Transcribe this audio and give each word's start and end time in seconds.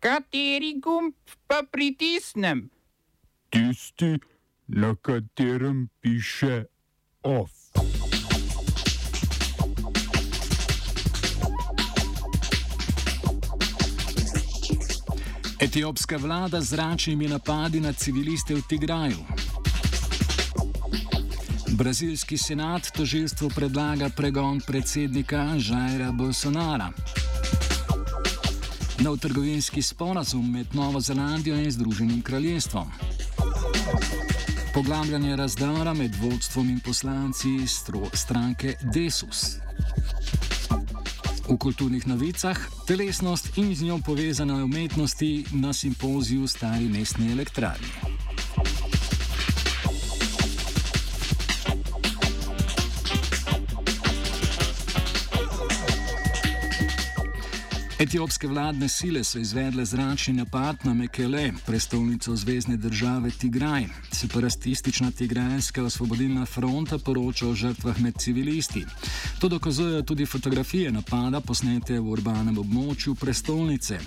Kateri 0.00 0.80
gumb 0.80 1.12
pa 1.46 1.62
pritisnem? 1.72 2.70
Tisti, 3.50 4.16
na 4.68 4.94
katerem 4.96 5.88
piše 6.00 6.64
OF. 7.22 7.50
Etiopska 15.60 16.16
vlada 16.16 16.60
z 16.60 16.64
zračnimi 16.64 17.28
napadi 17.28 17.80
na 17.80 17.92
civiliste 17.92 18.54
v 18.54 18.62
Tigraju. 18.68 19.20
Brazilski 21.76 22.38
senat 22.38 22.88
tožilstvu 22.96 23.50
predlaga 23.54 24.08
pregon 24.16 24.60
predsednika 24.60 25.58
Žajra 25.58 26.12
Bolsonara. 26.12 26.88
Nov 29.00 29.16
trgovinski 29.16 29.82
sporazum 29.82 30.50
med 30.52 30.66
Novo 30.72 31.00
Zelandijo 31.00 31.56
in 31.56 31.70
Združenim 31.70 32.22
kraljestvom. 32.22 32.90
Poglabljanje 34.74 35.36
razdora 35.36 35.94
med 35.94 36.14
vodstvom 36.22 36.70
in 36.70 36.80
poslanci 36.80 37.48
stranke 38.12 38.74
Desus. 38.94 39.56
V 41.48 41.56
kulturnih 41.58 42.06
novicah 42.06 42.58
telesnost 42.86 43.58
in 43.58 43.74
z 43.74 43.82
njo 43.82 43.98
povezane 44.06 44.64
umetnosti 44.64 45.44
na 45.52 45.72
simpoziju 45.72 46.46
Stari 46.46 46.88
mestni 46.88 47.32
elektrarni. 47.32 48.09
Etiopske 58.00 58.48
vladne 58.48 58.88
sile 58.88 59.20
so 59.24 59.38
izvedle 59.38 59.84
zračni 59.84 60.34
napad 60.34 60.76
na 60.84 60.94
Mekele, 60.94 61.52
prestolnico 61.66 62.36
zvezdne 62.36 62.76
države 62.76 63.30
Tigraj. 63.30 63.84
Separatistična 64.12 65.10
Tigrajska 65.10 65.84
osvobodilna 65.84 66.46
fronta 66.46 66.98
poroča 66.98 67.48
o 67.48 67.54
žrtvah 67.54 68.00
med 68.00 68.14
civilisti. 68.18 68.86
To 69.40 69.48
dokazujejo 69.48 70.02
tudi 70.02 70.26
fotografije 70.26 70.92
napada, 70.92 71.40
posnete 71.40 72.00
v 72.00 72.08
urbanem 72.08 72.58
območju 72.58 73.14
prestolnice. 73.14 73.98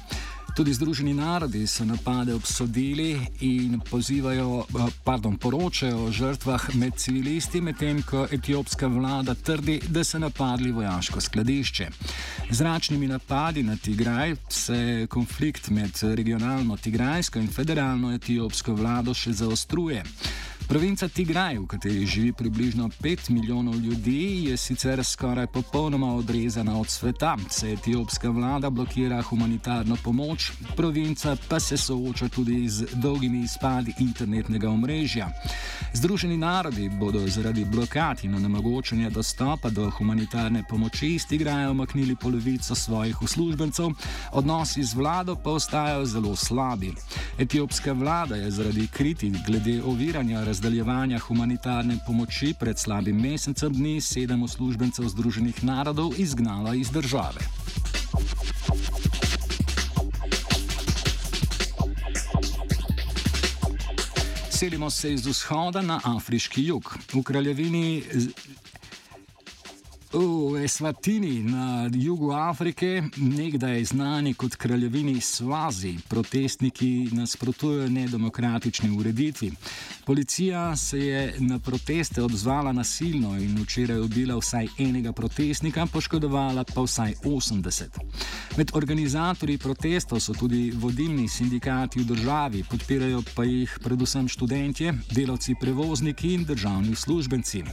Tudi 0.56 0.74
Združeni 0.74 1.14
narodi 1.14 1.68
so 1.68 1.86
napade 1.86 2.34
obsodili 2.34 3.20
in 3.42 3.80
pozivajo, 3.90 4.60
eh, 4.60 4.92
pardon, 5.04 5.38
poročajo 5.38 6.06
o 6.06 6.12
žrtvah 6.12 6.76
med 6.76 6.94
civilisti, 6.98 7.62
medtem 7.62 8.04
ko 8.04 8.28
etiopska 8.32 8.88
vlada 8.88 9.34
trdi, 9.34 9.80
da 9.88 10.04
so 10.04 10.20
napadli 10.20 10.72
vojaško 10.72 11.22
skladišče. 11.22 11.88
Zračnimi 12.50 13.08
napadi 13.08 13.64
na 13.64 13.76
Tigraj 13.76 14.36
se 14.50 15.08
konflikt 15.10 15.70
med 15.70 15.92
regionalno 16.04 16.78
tigrajsko 16.78 17.40
in 17.40 17.48
federalno 17.48 18.14
etiopsko 18.14 18.74
vlado 18.74 19.14
še 19.14 19.34
zaostruje. 19.34 20.04
Provinca 20.68 21.08
Tigraj, 21.08 21.58
v 21.58 21.68
kateri 21.68 22.06
živi 22.06 22.34
približno 22.34 22.90
5 23.02 23.30
milijonov 23.30 23.76
ljudi, 23.76 24.46
je 24.46 24.58
sicer 24.58 25.04
skoraj 25.04 25.48
popolnoma 25.48 26.16
odrezana 26.16 26.80
od 26.80 26.88
sveta, 26.88 27.38
saj 27.50 27.74
etiopska 27.74 28.30
vlada 28.30 28.70
blokira 28.70 29.22
humanitarno 29.22 29.98
pomoč, 30.04 30.52
provinca 30.76 31.36
pa 31.50 31.60
se 31.60 31.78
sooča 31.78 32.30
tudi 32.30 32.70
z 32.70 32.86
dolgimi 32.94 33.44
izpadi 33.44 33.94
internetnega 34.00 34.70
omrežja. 34.70 35.30
Združeni 35.94 36.38
narodi 36.38 36.90
bodo 36.90 37.28
zaradi 37.28 37.66
blokad 37.66 38.24
in 38.24 38.36
onemogočanja 38.36 39.10
dostopa 39.10 39.70
do 39.70 39.90
humanitarne 39.90 40.64
pomoči 40.70 41.08
iz 41.08 41.28
Tigraja 41.28 41.70
omaknili 41.70 42.16
polovico 42.16 42.76
svojih 42.76 43.22
uslužbencev, 43.22 43.90
odnosi 44.32 44.84
z 44.84 44.94
vlado 44.94 45.36
pa 45.36 45.50
ostajajo 45.52 46.06
zelo 46.06 46.36
slabi. 46.36 46.94
Etiopska 47.40 47.92
vlada 47.92 48.36
je 48.36 48.52
zaradi 48.52 48.88
kritik 48.88 49.34
glede 49.48 49.84
oviranja 49.84 50.44
razdaljevanja 50.54 51.20
humanitarne 51.20 51.96
pomoči 52.08 52.54
pred 52.60 52.78
slabim 52.80 53.18
mesecem 53.22 53.74
dni 53.74 54.02
sedem 54.02 54.44
uslužbencev 54.44 55.08
Združenih 55.10 55.64
narodov 55.64 56.14
izgnala 56.18 56.76
iz 56.76 56.92
države. 56.92 57.42
Selimo 64.52 64.90
se 64.90 65.14
iz 65.14 65.26
vzhoda 65.26 65.82
na 65.82 66.00
afriški 66.04 66.66
jug. 66.66 66.98
V 67.14 67.24
kraljevini 67.24 68.04
V 70.14 70.64
Eswatini 70.64 71.44
na 71.44 71.90
jugu 71.94 72.32
Afrike, 72.32 73.04
nekdaj 73.18 73.84
znani 73.84 74.34
kot 74.34 74.56
kraljevini 74.56 75.22
Svazi, 75.22 75.96
protestniki 76.10 77.10
nasprotujejo 77.12 77.90
nedemokratični 77.90 78.98
ureditvi. 78.98 79.52
Policija 80.06 80.76
se 80.76 81.00
je 81.00 81.36
na 81.40 81.60
proteste 81.60 82.24
odzvala 82.24 82.72
nasilno 82.72 83.38
in 83.38 83.58
včeraj 83.64 84.00
ubila 84.00 84.38
vsaj 84.38 84.68
enega 84.78 85.12
protestnika, 85.12 85.86
poškodovala 85.86 86.64
pa 86.64 86.82
vsaj 86.82 87.14
80. 87.24 87.84
Med 88.58 88.72
organizatorji 88.74 89.58
protestov 89.58 90.20
so 90.20 90.34
tudi 90.34 90.72
vodilni 90.76 91.28
sindikati 91.28 92.00
v 92.00 92.06
državi, 92.06 92.64
podpirajo 92.70 93.24
pa 93.36 93.44
jih 93.44 93.80
predvsem 93.84 94.28
študentje, 94.28 94.94
delavci 95.12 95.56
prevozniki 95.60 96.34
in 96.34 96.46
državni 96.46 96.92
uslužbenci. 96.92 97.64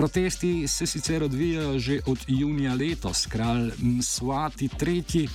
Protesti 0.00 0.68
se 0.68 0.86
sicer 0.86 1.22
odvijajo 1.22 1.78
že 1.78 2.00
od 2.06 2.18
junija 2.28 2.74
letos, 2.74 3.26
kralj 3.26 3.70
Swati 4.00 4.68
III. 4.86 5.28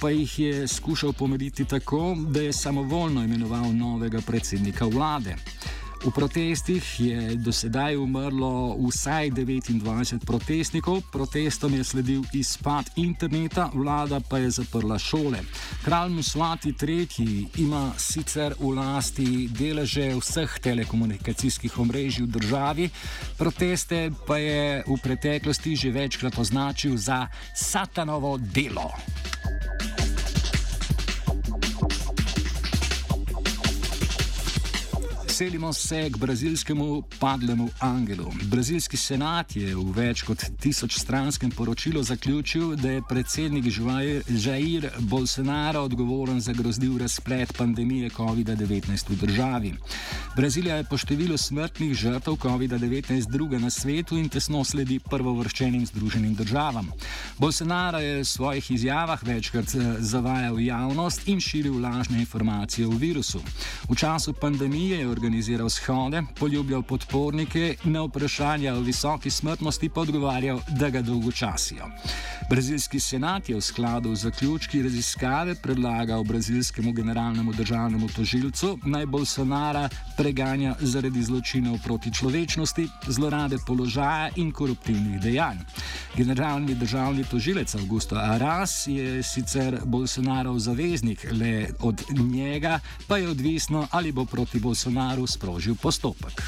pa 0.00 0.10
jih 0.10 0.38
je 0.38 0.68
skušal 0.68 1.12
pomiriti 1.12 1.64
tako, 1.64 2.16
da 2.28 2.40
je 2.40 2.52
samovoljno 2.52 3.24
imenoval 3.24 3.76
novega 3.76 4.20
predsednika 4.26 4.84
vlade. 4.84 5.36
V 6.06 6.14
protestih 6.14 7.00
je 7.00 7.34
do 7.34 7.50
sedaj 7.50 7.96
umrlo 7.98 8.78
vsaj 8.78 9.30
29 9.34 10.22
protestnikov, 10.22 11.02
protestom 11.10 11.74
je 11.74 11.84
sledil 11.84 12.22
izpad 12.30 12.94
interneta, 12.96 13.70
vlada 13.74 14.20
pa 14.22 14.38
je 14.38 14.50
zaprla 14.50 14.98
šole. 15.02 15.42
Kralj 15.82 16.14
Musvati 16.14 16.70
III. 16.70 17.58
ima 17.58 17.90
sicer 17.98 18.54
v 18.54 18.70
lasti 18.78 19.50
deleže 19.50 20.14
vseh 20.14 20.58
telekomunikacijskih 20.62 21.74
omrežij 21.78 22.22
v 22.22 22.30
državi, 22.38 22.90
proteste 23.34 24.10
pa 24.26 24.38
je 24.38 24.86
v 24.86 24.96
preteklosti 25.02 25.74
že 25.76 25.90
večkrat 25.90 26.38
označil 26.38 26.94
za 26.94 27.26
satanovo 27.50 28.38
delo. 28.38 28.94
Selimo 35.36 35.72
se 35.72 36.10
k 36.10 36.16
brazilskemu 36.16 37.02
padlemu 37.20 37.68
angelu. 37.78 38.32
Brazilski 38.42 38.96
senat 38.96 39.56
je 39.56 39.74
v 39.76 39.90
več 39.92 40.22
kot 40.24 40.40
tisoč 40.60 40.96
stranskem 40.96 41.50
poročilu 41.52 42.00
zaključil, 42.02 42.72
da 42.80 42.94
je 42.94 43.02
predsednik 43.08 43.64
Jair 44.28 44.88
Bolsonaro 44.98 45.82
odgovoren 45.84 46.40
za 46.40 46.52
grozljiv 46.52 46.96
razplet 46.96 47.52
pandemije 47.58 48.10
COVID-19 48.10 49.10
v 49.10 49.16
državi. 49.26 49.74
Brazilija 50.36 50.76
je 50.76 50.86
po 50.88 50.96
številu 50.96 51.36
smrtnih 51.36 51.92
žrtev 51.92 52.38
COVID-19 52.40 53.28
druga 53.28 53.58
na 53.58 53.70
svetu 53.70 54.16
in 54.16 54.32
tesno 54.32 54.64
sledi 54.64 54.98
prvovrščenim 55.04 55.84
združenim 55.86 56.32
državam. 56.34 56.88
Bolsonaro 57.36 58.00
je 58.00 58.22
v 58.22 58.24
svojih 58.24 58.70
izjavah 58.70 59.20
večkrat 59.20 59.74
eh, 59.74 60.00
zavajal 60.00 60.60
javnost 60.60 61.28
in 61.28 61.40
širil 61.40 61.76
lažne 61.80 62.24
informacije 62.24 62.88
o 62.88 62.96
virusu. 62.96 63.44
V 63.88 64.00
času 64.00 64.32
pandemije 64.32 64.98
je 64.98 65.04
organiziral 65.04 65.25
organiziral 65.26 65.68
shode, 65.68 66.22
poljubljal 66.38 66.82
podpornike, 66.82 67.74
na 67.84 68.02
vprašanja 68.02 68.74
o 68.74 68.80
visoki 68.80 69.30
smrtnosti 69.30 69.88
pa 69.88 70.00
odgovarjal, 70.00 70.60
da 70.68 70.90
ga 70.90 71.02
dolgočasijo. 71.02 71.88
Brazilski 72.50 73.00
senat 73.00 73.48
je 73.48 73.56
v 73.56 73.60
skladu 73.60 74.14
z 74.14 74.22
zaključki 74.22 74.82
raziskave 74.82 75.54
predlagal 75.54 76.24
brazilskemu 76.24 76.92
generalnemu 76.92 77.52
državnemu 77.52 78.08
tožilcu 78.08 78.78
naj 78.84 79.06
Bolsonara 79.06 79.88
preganja 80.16 80.76
zaradi 80.80 81.22
zločinov 81.22 81.78
proti 81.84 82.12
človečnosti, 82.14 82.88
zlorabe 83.08 83.56
položaja 83.66 84.30
in 84.36 84.52
koruptivnih 84.52 85.20
dejanj. 85.20 85.58
Generalni 86.16 86.74
državni 86.74 87.24
tožilec 87.24 87.74
Augusto 87.74 88.16
Aras 88.16 88.86
je 88.86 89.22
sicer 89.22 89.80
Bolsonarov 89.84 90.58
zaveznik, 90.58 91.26
le 91.32 91.68
od 91.80 92.02
njega 92.10 92.80
pa 93.08 93.18
je 93.18 93.28
odvisno, 93.28 93.88
ali 93.90 94.12
bo 94.12 94.24
proti 94.24 94.60
Bolsonaru 94.60 95.15
Bolsonaru 95.16 95.26
sprožil 95.26 95.74
postopek. 95.74 96.42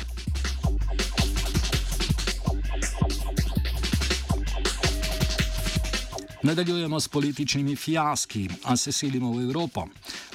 Nadaljujemo 6.43 7.01
s 7.01 7.09
političnimi 7.09 7.77
fiaski, 7.77 8.49
a 8.65 8.77
se 8.77 8.93
selimo 8.93 9.33
v 9.33 9.49
Evropo. 9.49 9.89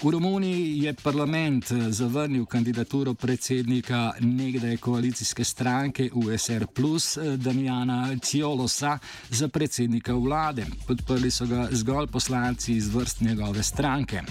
V 0.03 0.11
Romuniji 0.11 0.83
je 0.83 0.93
parlament 0.93 1.71
eh, 1.71 1.91
zavrnil 1.91 2.45
kandidaturo 2.45 3.13
predsednika 3.13 4.11
nekdaj 4.19 4.77
koalicijske 4.77 5.43
stranke 5.43 6.09
USR 6.13 6.63
eh, 6.63 7.37
Damjana 7.37 8.17
Ciolosa 8.21 8.99
za 9.29 9.47
predsednika 9.47 10.13
vlade. 10.13 10.65
Podprli 10.87 11.31
so 11.31 11.45
ga 11.45 11.67
zgolj 11.71 12.07
poslanci 12.07 12.73
iz 12.73 12.95
vrst 12.95 13.21
njegove 13.21 13.63
stranke. 13.63 14.21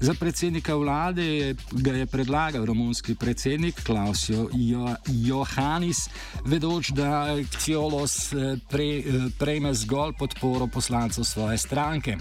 Za 0.00 0.14
predsednika 0.14 0.74
vlade 0.74 1.24
je, 1.24 1.56
ga 1.72 1.92
je 1.92 2.06
predlagal 2.06 2.64
romunski 2.64 3.14
predsednik 3.14 3.82
Klausio 3.82 4.48
jo, 4.52 4.94
Johannis, 5.06 6.08
vedoč, 6.44 6.90
da 6.90 7.36
Ciolos 7.58 8.32
eh, 8.32 8.56
pre, 8.68 9.02
prejme 9.38 9.74
zgolj 9.74 10.12
podporo 10.18 10.66
poslancev 10.66 11.24
svoje 11.24 11.58
stranke. 11.58 12.16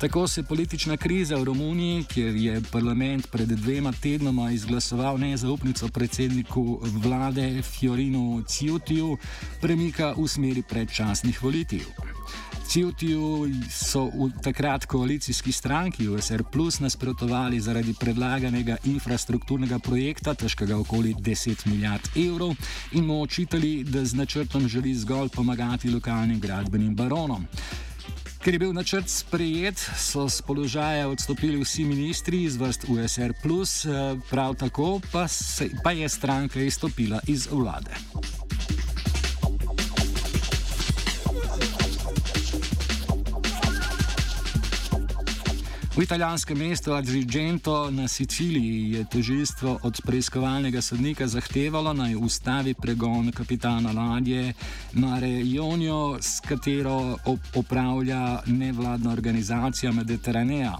Tako 0.00 0.28
se 0.28 0.42
politična 0.42 0.96
kriza 0.96 1.36
v 1.36 1.44
Romuniji, 1.44 2.04
kjer 2.04 2.36
je 2.36 2.55
parlament 2.72 3.26
pred 3.30 3.48
dvema 3.48 3.92
tednoma 3.92 4.50
izglasoval 4.50 5.18
nezaupnico 5.18 5.88
predsedniku 5.88 6.80
vlade 6.82 7.62
Fiorinu 7.62 8.42
Ciutiju, 8.48 9.16
premika 9.60 10.14
v 10.16 10.28
smeri 10.28 10.62
predčasnih 10.62 11.42
volitev. 11.42 11.86
Ciutiju 12.66 13.50
so 13.70 14.04
v 14.04 14.30
takrat 14.42 14.84
koalicijski 14.84 15.52
stranki 15.52 16.08
USR 16.08 16.42
Plus 16.52 16.80
nasprotovali 16.80 17.60
zaradi 17.60 17.94
predlaganega 17.94 18.76
infrastrukturnega 18.84 19.78
projekta, 19.78 20.34
težkega 20.34 20.76
okoli 20.76 21.14
10 21.14 21.66
milijard 21.66 22.10
evrov, 22.16 22.54
in 22.92 23.06
mu 23.06 23.22
očitali, 23.22 23.84
da 23.84 24.04
z 24.04 24.14
načrtom 24.14 24.68
želi 24.68 24.94
zgolj 24.94 25.28
pomagati 25.28 25.90
lokalnim 25.90 26.40
gradbenim 26.40 26.94
baronom. 26.94 27.46
Ker 28.46 28.54
je 28.54 28.58
bil 28.62 28.70
načrt 28.70 29.08
sprejet, 29.10 29.80
so 29.98 30.28
z 30.30 30.38
položaja 30.46 31.08
odstopili 31.10 31.58
vsi 31.58 31.82
ministri 31.84 32.44
iz 32.46 32.54
vrst 32.56 32.84
USR, 32.86 33.32
eh, 33.34 34.14
prav 34.30 34.54
tako 34.54 35.00
pa, 35.12 35.26
se, 35.28 35.66
pa 35.82 35.90
je 35.90 36.08
stranka 36.08 36.60
izstopila 36.60 37.18
iz 37.26 37.48
vlade. 37.50 37.90
V 45.96 46.02
italijanskem 46.02 46.58
mestu 46.58 46.92
Agrigento 46.92 47.90
na 47.90 48.08
Siciliji 48.08 48.92
je 48.92 49.04
tožilstvo 49.04 49.78
od 49.82 50.00
preiskovalnega 50.04 50.82
sodnika 50.82 51.26
zahtevalo 51.26 51.92
naj 51.92 52.14
ustavi 52.14 52.74
pregon 52.74 53.32
kapitana 53.32 53.92
ladje 53.92 54.52
Mare 54.92 55.30
Ionio, 55.40 56.18
s 56.20 56.40
katero 56.40 57.16
opravlja 57.54 58.42
nevladna 58.46 59.12
organizacija 59.12 59.92
Mediteranea. 59.92 60.76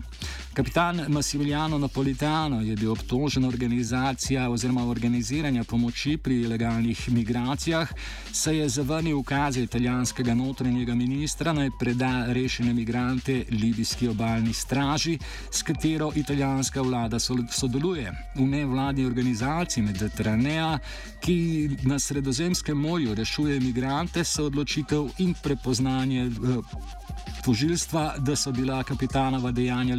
Kapitan 0.56 1.04
Massimiliano 1.08 1.78
Napolitano 1.78 2.60
je 2.60 2.76
bil 2.76 2.92
obtožen 2.92 3.44
organizacija 3.44 4.50
oziroma 4.50 4.86
organiziranja 4.88 5.64
pomoči 5.64 6.16
pri 6.16 6.34
ilegalnih 6.34 7.08
migracijah, 7.12 7.88
saj 8.32 8.56
je 8.56 8.68
zavrnil 8.68 9.18
ukaze 9.18 9.62
italijanskega 9.62 10.34
notranjega 10.34 10.94
ministra 10.94 11.52
naj 11.52 11.70
preda 11.80 12.24
rešene 12.32 12.72
migrante 12.74 13.44
libijski 13.50 14.08
obaljni 14.08 14.52
straži, 14.52 15.18
s 15.50 15.62
katero 15.62 16.12
italijanska 16.14 16.80
vlada 16.80 17.18
sodeluje. 17.50 18.12
V 18.34 18.40
nevladni 18.40 19.06
organizaciji 19.06 19.84
Mediteranea, 19.84 20.78
ki 21.20 21.70
na 21.82 21.98
Sredozemskem 21.98 22.78
morju 22.78 23.14
rešuje 23.14 23.60
migrante, 23.60 24.24
so 24.24 24.46
odločitev 24.46 25.08
in 25.18 25.34
prepoznanje. 25.42 26.26
Eh, 26.26 27.06
tožilstva, 27.46 28.14
da 28.18 28.36
so 28.36 28.52
bila 28.52 28.82
kapitanova 28.82 29.50
dejanja 29.50 29.94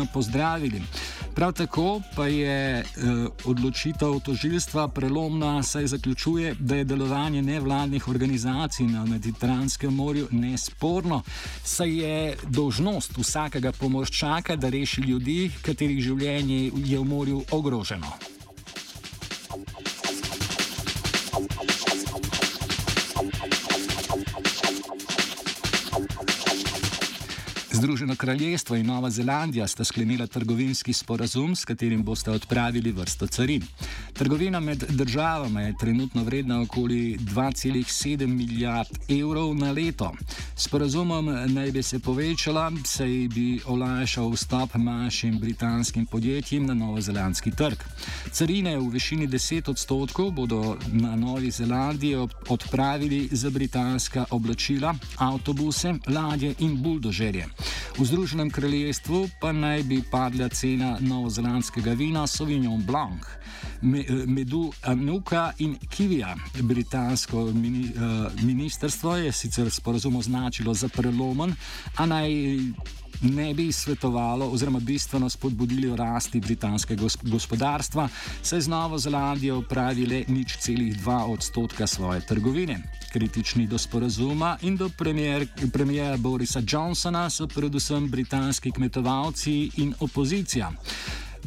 legitimno 0.00 0.06
pozdravili. 0.12 0.82
Prav 1.34 1.52
tako 1.52 2.00
pa 2.16 2.26
je 2.26 2.78
eh, 2.78 2.84
odločitev 3.44 4.20
tožilstva 4.20 4.88
prelomna, 4.88 5.62
saj 5.62 5.86
zaključuje, 5.86 6.54
da 6.58 6.76
je 6.76 6.84
delovanje 6.84 7.42
nevladnih 7.42 8.08
organizacij 8.08 8.86
na 8.86 9.04
Mediteranskem 9.04 9.94
morju 9.94 10.28
nesporno, 10.30 11.22
saj 11.64 11.90
je 11.90 12.36
dožnost 12.48 13.16
vsakega 13.16 13.72
pomorščaka, 13.72 14.56
da 14.56 14.68
reši 14.68 15.00
ljudi, 15.00 15.50
katerih 15.62 16.02
življenje 16.02 16.70
je 16.74 16.98
v 16.98 17.04
morju 17.04 17.44
ogroženo. 17.50 18.39
Združeno 27.80 28.16
kraljestvo 28.16 28.76
in 28.76 28.86
Nova 28.86 29.10
Zelandija 29.10 29.66
sta 29.66 29.84
sklenila 29.84 30.26
trgovinski 30.26 30.92
sporazum, 30.92 31.56
s 31.56 31.64
katerim 31.64 32.02
boste 32.02 32.30
odpravili 32.30 32.92
vrsto 32.92 33.26
carin. 33.26 33.62
Trgovina 34.12 34.60
med 34.60 34.84
državama 34.88 35.60
je 35.60 35.74
trenutno 35.80 36.24
vredna 36.24 36.60
okoli 36.60 37.18
2,7 37.18 38.26
milijard 38.26 38.88
evrov 39.08 39.54
na 39.54 39.72
leto. 39.72 40.12
Sporazumom 40.56 41.26
naj 41.46 41.70
bi 41.70 41.82
se 41.82 41.98
povečala, 41.98 42.72
saj 42.84 43.28
bi 43.34 43.60
olajšal 43.66 44.30
vstop 44.30 44.74
manjšim 44.74 45.38
britanskim 45.38 46.06
podjetjem 46.06 46.66
na 46.66 46.74
novozelandski 46.74 47.50
trg. 47.50 47.78
Carine 48.32 48.76
v 48.78 48.88
višini 48.88 49.28
10 49.28 49.70
odstotkov 49.70 50.30
bodo 50.30 50.76
na 50.92 51.16
Novi 51.16 51.50
Zelandiji 51.50 52.14
odpravili 52.48 53.28
za 53.32 53.50
britanska 53.50 54.24
oblačila, 54.30 54.94
avtobuse, 55.18 55.94
ladje 56.06 56.54
in 56.58 56.82
buldožerje. 56.82 57.48
V 57.98 58.04
Združenem 58.04 58.50
kraljestvu 58.50 59.28
pa 59.40 59.52
naj 59.52 59.82
bi 59.82 60.02
padla 60.10 60.48
cena 60.48 60.96
novozelandskega 61.00 61.92
vina 61.92 62.26
Sauvignon 62.26 62.82
Blanc, 62.86 63.22
medu 64.26 64.72
Anuka 64.82 65.52
in 65.58 65.76
Kivija. 65.88 66.36
Britansko 66.62 67.44
mini, 67.52 67.84
uh, 67.84 68.42
ministrstvo 68.42 69.16
je 69.16 69.32
sicer 69.32 69.70
sporazum 69.70 70.16
označilo 70.16 70.74
za 70.74 70.88
prelomen, 70.88 71.54
a 71.96 72.06
naj 72.06 72.30
ne 73.22 73.54
bi 73.54 73.72
svetovalo 73.72 74.46
oziroma 74.46 74.80
bistveno 74.80 75.28
spodbudili 75.28 75.96
rasti 75.96 76.40
britanskega 76.40 77.04
gospodarstva, 77.22 78.08
saj 78.42 78.60
z 78.60 78.68
Novo 78.68 78.98
Zelandijo 78.98 79.62
pravi 79.62 80.06
le 80.06 80.24
nič 80.28 80.56
celih 80.56 80.96
dva 80.96 81.24
odstotka 81.24 81.86
svoje 81.86 82.20
trgovine. 82.20 82.78
Kritični 83.12 83.66
do 83.66 83.78
sporazuma 83.78 84.56
in 84.62 84.76
do 84.76 84.88
premijera 85.72 86.16
Borisa 86.16 86.62
Johnsona 86.72 87.30
so 87.30 87.46
predvsem 87.60 88.08
britanski 88.08 88.70
kmetovalci 88.72 89.70
in 89.76 89.94
opozicija. 90.00 90.72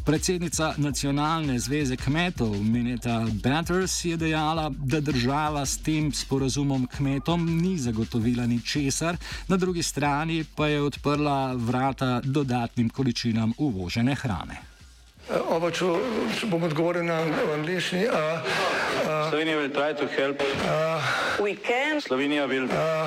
Predsednica 0.04 0.74
nacionalne 0.76 1.58
zveze 1.58 1.96
kmetov 1.96 2.54
Mineta 2.62 3.26
Batters 3.42 4.04
je 4.04 4.16
dejala, 4.16 4.68
da 4.70 5.00
država 5.00 5.66
s 5.66 5.78
tem 5.82 6.12
sporazumom 6.12 6.86
kmetom 6.86 7.48
ni 7.62 7.78
zagotovila 7.78 8.46
ničesar, 8.46 9.16
na 9.48 9.56
drugi 9.56 9.82
strani 9.82 10.44
pa 10.56 10.66
je 10.66 10.82
odprla 10.82 11.54
vrata 11.54 12.20
dodatnim 12.24 12.90
količinam 12.90 13.52
uvožene 13.58 14.14
hrane. 14.14 14.73
Oba, 15.32 15.70
če, 15.72 15.86
če 16.36 16.46
bom 16.52 16.62
odgovoril 16.68 17.06
na 17.08 17.22
angliški. 17.54 18.04
Slovenija 19.30 19.56
bo 19.56 19.68
poskušala 19.72 20.34
pomagati. 20.36 22.00
Slovenija 22.04 22.44
bo 22.46 22.52
naredila 22.52 22.98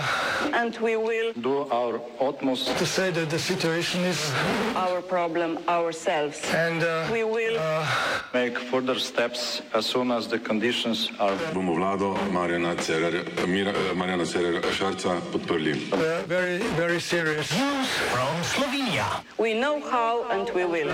naš 0.49 1.99
utmost, 2.19 2.65
da 2.65 2.73
bo 2.73 2.85
rekla, 2.97 3.25
da 3.25 3.35
je 3.35 3.39
situacija 3.39 4.01
naš 4.73 5.01
problem, 5.09 5.57
sami. 5.93 6.33
In 6.57 6.81
bomo 7.13 7.37
naredili 7.37 7.59
nadaljnje 8.33 8.53
korake, 8.71 9.61
as 9.73 9.85
soon 9.85 10.11
as 10.11 10.27
the 10.27 10.39
conditions 10.39 11.09
are. 11.19 11.37
Bomo 11.53 11.73
vlado 11.73 12.17
Marjana 12.33 12.75
Cererera 14.25 14.71
Šarca 14.73 15.21
podprli. 15.31 15.73
Very, 16.27 16.57
very 16.77 16.99
serious. 16.99 17.51
News 17.51 17.87
from 18.09 18.43
Slovenija. 18.43 19.05
We 19.37 19.53
know 19.53 19.79
how 19.91 20.25
and 20.31 20.49
we 20.55 20.65
will. 20.65 20.89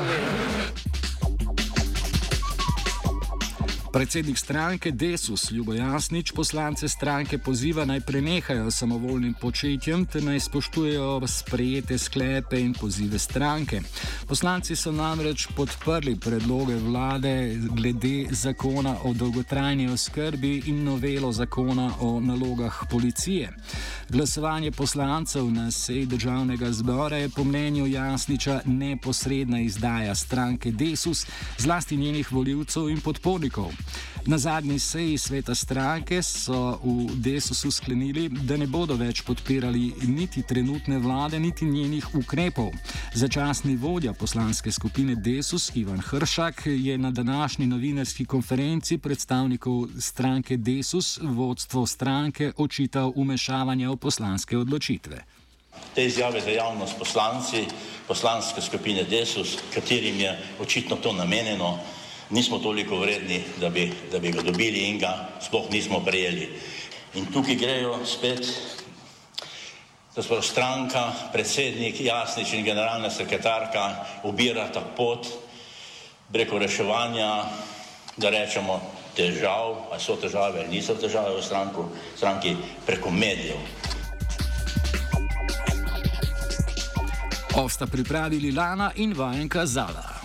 Predsednik 3.94 4.38
stranke 4.38 4.92
Desus 4.92 5.52
Ljubo 5.52 5.74
Jasnič 5.74 6.32
poslance 6.32 6.88
stranke 6.88 7.38
poziva 7.38 7.86
naj 7.86 8.00
prenehajo 8.02 8.72
samovoljnim 8.72 9.34
početjem 9.34 10.06
ter 10.06 10.24
naj 10.24 10.40
spoštujejo 10.40 11.28
sprejete 11.28 11.98
sklepe 11.98 12.60
in 12.60 12.74
pozive 12.74 13.20
stranke. 13.20 13.82
Poslanci 14.28 14.76
so 14.76 14.92
namreč 14.92 15.48
podprli 15.56 16.16
predloge 16.16 16.76
vlade 16.76 17.56
glede 17.70 18.26
zakona 18.32 18.96
o 19.04 19.14
dolgotrajni 19.14 19.88
oskrbi 19.88 20.64
in 20.66 20.84
novelo 20.84 21.32
zakona 21.32 21.92
o 22.00 22.20
nalogah 22.20 22.84
policije. 22.90 23.54
Glasovanje 24.10 24.72
poslancev 24.72 25.52
na 25.52 25.72
sej 25.72 26.06
državnega 26.06 26.72
zbora 26.72 27.18
je 27.18 27.30
po 27.30 27.44
mnenju 27.44 27.88
Jasniča 27.88 28.62
neposredna 28.66 29.62
izdaja 29.62 30.16
stranke 30.16 30.72
Desus, 30.72 31.26
zlasti 31.58 31.98
njenih 31.98 32.32
voljivcev 32.32 32.90
in 32.90 33.02
podpornikov. 33.02 33.83
Na 34.26 34.38
zadnji 34.38 34.80
seji 34.80 35.18
sveta 35.18 35.56
stranke 35.56 36.22
so 36.24 36.80
v 36.84 37.16
Desusu 37.16 37.72
sklenili, 37.72 38.30
da 38.30 38.58
ne 38.58 38.68
bodo 38.68 38.96
več 38.96 39.22
podpirali 39.22 39.92
niti 40.08 40.44
trenutne 40.48 40.98
vlade, 40.98 41.40
niti 41.40 41.66
njenih 41.66 42.16
ukrepov. 42.16 42.72
Začasni 43.14 43.76
vodja 43.76 44.14
poslanske 44.14 44.72
skupine 44.72 45.16
Desus 45.16 45.72
Ivan 45.76 46.00
Hršak 46.00 46.62
je 46.66 46.98
na 46.98 47.12
današnji 47.12 47.68
novinarski 47.68 48.26
konferenci 48.26 48.98
predstavnikov 48.98 49.88
stranke 50.00 50.58
Desus 50.58 51.20
vodstvo 51.22 51.86
stranke 51.86 52.54
očital 52.58 53.12
umešavanje 53.16 53.90
v 53.90 53.98
poslanske 53.98 54.58
odločitve. 54.58 55.24
Te 55.96 56.06
izjave 56.06 56.42
za 56.42 56.50
javnost 56.50 56.96
poslanci 57.00 57.66
poslanske 58.08 58.62
skupine 58.62 59.04
Desus, 59.04 59.58
katerim 59.74 60.20
je 60.20 60.40
očitno 60.60 60.96
to 60.96 61.14
namenjeno, 61.14 61.80
nismo 62.30 62.60
toliko 62.60 62.98
vredni, 62.98 63.44
da 63.60 63.70
bi, 63.70 63.92
da 64.12 64.20
bi 64.20 64.32
ga 64.32 64.42
dobili 64.42 64.90
in 64.90 65.00
ga 65.00 65.30
sploh 65.42 65.70
nismo 65.72 66.00
prejeli. 66.00 66.50
In 67.14 67.26
tukaj 67.26 67.56
grejo 67.56 68.00
spet, 68.06 68.48
da 70.16 70.24
smo 70.24 70.42
stranka, 70.42 71.12
predsednik 71.34 72.02
Jasnič 72.02 72.54
in 72.54 72.66
generalna 72.66 73.10
sekretarka 73.10 74.06
ubirata 74.24 74.82
pot 74.98 75.28
preko 76.32 76.58
reševanja, 76.58 77.46
da 78.18 78.30
rečemo, 78.30 78.82
težav, 79.16 79.90
ali 79.92 80.02
so 80.02 80.16
težave 80.18 80.68
niso 80.70 80.96
težave 80.98 81.38
v 81.38 81.44
stranku, 81.46 81.86
stranki 82.18 82.56
preko 82.86 83.12
medijev. 83.12 83.58
Osta 87.56 87.86
pripravili 87.86 88.52
Lana 88.52 88.92
in 88.96 89.14
vajenka 89.14 89.66
Zala. 89.66 90.14